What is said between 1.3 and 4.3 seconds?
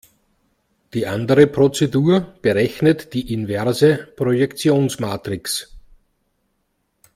Prozedur berechnet die inverse